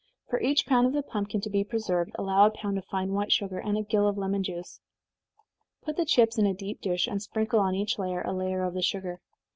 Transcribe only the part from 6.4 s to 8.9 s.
a deep dish, and sprinkle on each layer a layer of the